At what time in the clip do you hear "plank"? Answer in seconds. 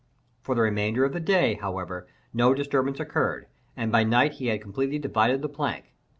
5.47-5.93